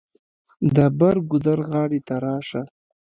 [0.75, 2.61] د بر ګودر غاړې ته راشه.